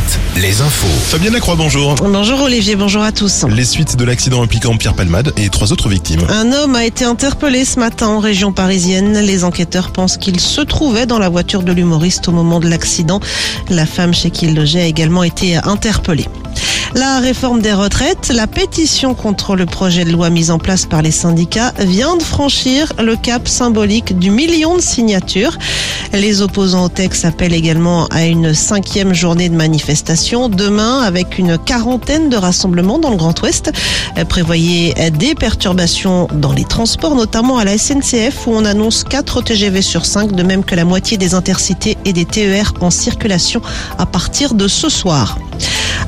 Alouette, 0.00 0.18
les 0.36 0.60
infos. 0.60 0.86
Fabienne 0.86 1.32
Lacroix, 1.32 1.56
bonjour. 1.56 1.94
Bonjour 1.96 2.40
Olivier, 2.42 2.76
bonjour 2.76 3.02
à 3.02 3.12
tous. 3.12 3.44
Les 3.48 3.64
suites 3.64 3.96
de 3.96 4.04
l'accident 4.04 4.42
impliquant 4.42 4.76
Pierre 4.76 4.94
Palmade 4.94 5.32
et 5.36 5.48
trois 5.48 5.72
autres 5.72 5.88
victimes. 5.88 6.22
Un 6.28 6.52
homme 6.52 6.74
a 6.74 6.84
été 6.84 7.04
interpellé 7.04 7.64
ce 7.64 7.78
matin 7.78 8.08
en 8.08 8.18
région 8.18 8.52
parisienne. 8.52 9.18
Les 9.20 9.44
enquêteurs 9.44 9.90
pensent 9.92 10.16
qu'il 10.16 10.40
se 10.40 10.60
trouvait 10.60 11.06
dans 11.06 11.18
la 11.18 11.28
voiture 11.28 11.62
de 11.62 11.72
l'humoriste 11.72 12.28
au 12.28 12.32
moment 12.32 12.60
de 12.60 12.68
l'accident. 12.68 13.20
La 13.68 13.86
femme 13.86 14.14
chez 14.14 14.30
qui 14.30 14.46
il 14.46 14.54
logeait 14.54 14.82
a 14.82 14.86
également 14.86 15.22
été 15.22 15.56
interpellée. 15.56 16.26
La 16.94 17.20
réforme 17.20 17.62
des 17.62 17.72
retraites, 17.72 18.32
la 18.34 18.48
pétition 18.48 19.14
contre 19.14 19.54
le 19.54 19.64
projet 19.64 20.04
de 20.04 20.10
loi 20.10 20.28
mis 20.28 20.50
en 20.50 20.58
place 20.58 20.86
par 20.86 21.02
les 21.02 21.12
syndicats 21.12 21.72
vient 21.78 22.16
de 22.16 22.22
franchir 22.22 22.92
le 22.98 23.14
cap 23.14 23.46
symbolique 23.46 24.18
du 24.18 24.30
million 24.30 24.74
de 24.74 24.80
signatures. 24.80 25.56
Les 26.12 26.42
opposants 26.42 26.86
au 26.86 26.88
texte 26.88 27.24
appellent 27.24 27.54
également 27.54 28.06
à 28.06 28.24
une 28.24 28.54
cinquième 28.54 29.14
journée 29.14 29.48
de 29.48 29.54
manifestation 29.54 30.48
demain 30.48 31.00
avec 31.02 31.38
une 31.38 31.58
quarantaine 31.58 32.28
de 32.28 32.36
rassemblements 32.36 32.98
dans 32.98 33.10
le 33.10 33.16
Grand 33.16 33.40
Ouest. 33.40 33.70
Prévoyez 34.28 34.94
des 35.12 35.36
perturbations 35.36 36.26
dans 36.32 36.52
les 36.52 36.64
transports, 36.64 37.14
notamment 37.14 37.58
à 37.58 37.64
la 37.64 37.78
SNCF 37.78 38.48
où 38.48 38.52
on 38.52 38.64
annonce 38.64 39.04
4 39.04 39.42
TGV 39.42 39.80
sur 39.80 40.04
5, 40.04 40.32
de 40.32 40.42
même 40.42 40.64
que 40.64 40.74
la 40.74 40.84
moitié 40.84 41.16
des 41.18 41.34
intercités 41.34 41.96
et 42.04 42.12
des 42.12 42.24
TER 42.24 42.74
en 42.80 42.90
circulation 42.90 43.62
à 43.96 44.06
partir 44.06 44.54
de 44.54 44.66
ce 44.66 44.88
soir. 44.88 45.38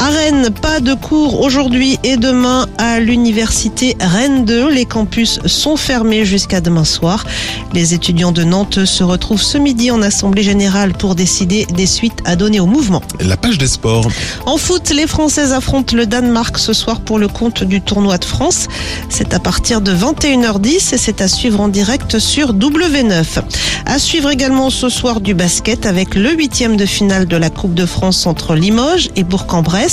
À 0.00 0.10
Rennes, 0.10 0.50
pas 0.50 0.78
de 0.78 0.94
cours 0.94 1.40
aujourd'hui 1.40 1.98
et 2.04 2.16
demain 2.16 2.66
à 2.78 3.00
l'université 3.00 3.96
Rennes 3.98 4.44
2. 4.44 4.70
Les 4.70 4.84
campus 4.84 5.40
sont 5.44 5.76
fermés 5.76 6.24
jusqu'à 6.24 6.60
demain 6.60 6.84
soir. 6.84 7.26
Les 7.72 7.94
étudiants 7.94 8.30
de 8.30 8.44
Nantes 8.44 8.84
se 8.84 9.02
retrouvent 9.02 9.42
ce 9.42 9.58
midi 9.58 9.90
en 9.90 10.00
assemblée 10.00 10.44
générale 10.44 10.92
pour 10.92 11.16
décider 11.16 11.66
des 11.74 11.86
suites 11.86 12.20
à 12.24 12.36
donner 12.36 12.60
au 12.60 12.66
mouvement. 12.66 13.02
La 13.18 13.36
page 13.36 13.58
des 13.58 13.66
sports. 13.66 14.06
En 14.46 14.56
foot, 14.56 14.90
les 14.90 15.08
Françaises 15.08 15.52
affrontent 15.52 15.96
le 15.96 16.06
Danemark 16.06 16.58
ce 16.58 16.72
soir 16.72 17.00
pour 17.00 17.18
le 17.18 17.26
compte 17.26 17.64
du 17.64 17.80
tournoi 17.80 18.18
de 18.18 18.24
France. 18.24 18.68
C'est 19.08 19.34
à 19.34 19.40
partir 19.40 19.80
de 19.80 19.92
21h10 19.92 20.94
et 20.94 20.98
c'est 20.98 21.20
à 21.20 21.26
suivre 21.26 21.60
en 21.60 21.66
direct 21.66 22.20
sur 22.20 22.54
W9. 22.54 23.42
À 23.84 23.98
suivre 23.98 24.30
également 24.30 24.70
ce 24.70 24.88
soir 24.90 25.20
du 25.20 25.34
basket 25.34 25.86
avec 25.86 26.14
le 26.14 26.30
huitième 26.34 26.76
de 26.76 26.86
finale 26.86 27.26
de 27.26 27.36
la 27.36 27.50
Coupe 27.50 27.74
de 27.74 27.86
France 27.86 28.26
entre 28.26 28.54
Limoges 28.54 29.10
et 29.16 29.24
Bourg-en-Bresse. 29.24 29.87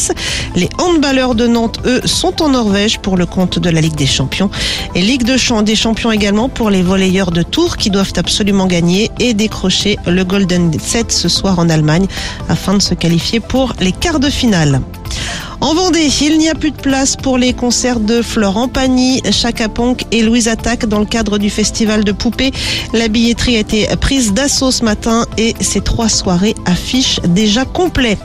Les 0.56 0.70
handballeurs 0.78 1.36
de 1.36 1.48
Nantes, 1.48 1.80
eux, 1.86 2.02
sont 2.06 2.42
en 2.42 2.50
Norvège 2.50 3.00
pour 3.00 3.18
le 3.18 3.26
compte 3.26 3.60
de 3.60 3.70
la 3.70 3.82
Ligue 3.82 3.96
des 3.96 4.06
Champions. 4.06 4.50
Et 4.94 5.02
Ligue 5.02 5.24
de 5.24 5.38
Champ 5.38 5.62
des 5.62 5.76
Champions 5.76 6.12
également 6.12 6.50
pour 6.50 6.70
les 6.70 6.82
volleyeurs 6.82 7.32
de 7.32 7.44
Tours 7.44 7.78
qui 7.78 7.90
doivent 7.90 8.14
absolument 8.18 8.68
gagner 8.68 9.12
et 9.20 9.34
décrocher 9.34 9.98
le 10.06 10.24
Golden 10.24 10.72
Set 10.80 11.12
ce 11.12 11.30
soir 11.30 11.60
en 11.60 11.70
Allemagne 11.70 12.08
afin 12.50 12.74
de 12.74 12.82
se 12.82 12.94
qualifier 12.94 13.40
pour 13.40 13.74
les 13.80 13.92
quarts 13.92 14.20
de 14.20 14.30
finale. 14.30 14.82
En 15.61 15.73
Vendée, 15.73 16.09
il 16.22 16.38
n'y 16.38 16.50
a 16.50 16.56
plus 16.56 16.72
de 16.72 16.78
place 16.78 17.16
pour 17.16 17.38
les 17.38 17.53
concerts 17.53 18.00
de 18.00 18.22
Florent 18.22 18.67
Pagny, 18.67 19.22
Chaka 19.31 19.67
et 20.12 20.22
Louise 20.22 20.47
Attaque 20.47 20.86
dans 20.86 21.00
le 21.00 21.06
cadre 21.06 21.38
du 21.38 21.50
festival 21.50 22.03
de 22.03 22.12
poupées. 22.12 22.52
La 22.94 23.08
billetterie 23.08 23.56
a 23.56 23.59
été 23.59 23.88
prise 24.00 24.34
d'assaut 24.34 24.72
ce 24.72 24.84
matin 24.84 25.25
et 25.38 25.56
ces 25.59 25.81
trois 25.81 26.09
soirées 26.09 26.56
affichent 26.66 27.20
déjà 27.28 27.66
complet. 27.66 28.17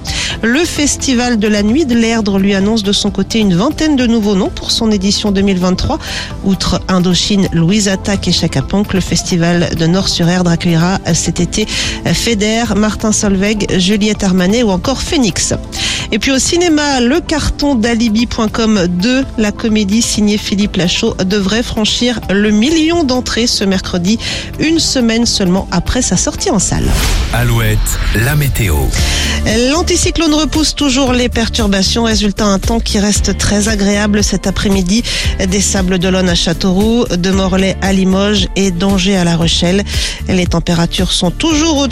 Le 0.42 0.60
festival 0.64 1.38
de 1.38 1.48
la 1.48 1.62
nuit 1.62 1.86
de 1.86 1.94
l'Erdre 1.94 2.38
lui 2.38 2.54
annonce 2.54 2.82
de 2.82 2.92
son 2.92 3.10
côté 3.10 3.38
une 3.38 3.54
vingtaine 3.54 3.96
de 3.96 4.06
nouveaux 4.06 4.34
noms 4.34 4.50
pour 4.50 4.70
son 4.70 4.90
édition 4.90 5.30
2023. 5.30 5.98
Outre 6.44 6.80
Indochine, 6.88 7.48
Louise 7.52 7.88
Attaque 7.88 8.28
et 8.28 8.32
Chaka 8.32 8.60
le 8.92 9.00
festival 9.00 9.70
de 9.76 9.86
Nord-sur-Erdre 9.86 10.50
accueillera 10.50 10.98
cet 11.14 11.40
été 11.40 11.66
Feder, 12.04 12.64
Martin 12.76 13.12
Solveig, 13.12 13.66
Juliette 13.78 14.22
Armanet 14.22 14.62
ou 14.62 14.70
encore 14.70 15.02
Phoenix. 15.02 15.54
Et 16.12 16.18
puis 16.18 16.32
au 16.32 16.38
cinéma, 16.38 17.00
le 17.00 17.20
carton 17.20 17.76
d'alibi.com 17.76 18.86
2, 18.88 19.24
la 19.38 19.52
comédie 19.52 20.02
signée 20.02 20.38
Philippe 20.38 20.76
Lachaud, 20.76 21.14
devrait 21.24 21.62
franchir 21.62 22.20
le 22.30 22.50
million 22.50 23.04
d'entrées 23.04 23.46
ce 23.46 23.64
mercredi, 23.64 24.18
une 24.58 24.80
semaine 24.80 25.24
seulement 25.24 25.68
après 25.70 26.02
sa 26.02 26.16
sortie 26.16 26.50
en 26.50 26.58
salle. 26.58 26.88
Alouette, 27.32 27.78
la 28.24 28.34
météo. 28.34 28.76
L'anticyclone 29.72 30.34
repousse 30.34 30.74
toujours 30.74 31.12
les 31.12 31.28
perturbations. 31.28 32.04
Résultat, 32.04 32.44
un 32.44 32.58
temps 32.58 32.80
qui 32.80 32.98
reste 32.98 33.38
très 33.38 33.68
agréable 33.68 34.22
cet 34.22 34.46
après-midi. 34.46 35.02
Des 35.48 35.60
Sables 35.60 35.98
d'Olonne 35.98 36.28
à 36.28 36.34
Châteauroux, 36.34 37.04
de 37.06 37.30
Morlaix 37.30 37.76
à 37.82 37.92
Limoges 37.92 38.48
et 38.56 38.70
d'Angers 38.70 39.16
à 39.16 39.24
La 39.24 39.36
Rochelle. 39.36 39.84
Les 40.28 40.46
températures 40.46 41.12
sont 41.12 41.30
toujours 41.30 41.78
au-dessus 41.78 41.88